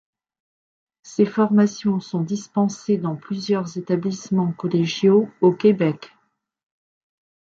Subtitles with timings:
[1.03, 6.11] Ces formations sont dispensées dans plusieurs établissements collégiaux au Québec.